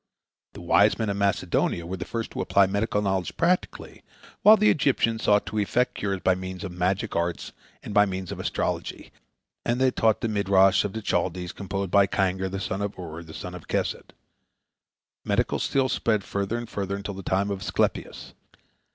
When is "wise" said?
0.61-0.97